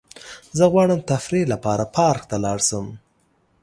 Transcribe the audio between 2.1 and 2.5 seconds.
ته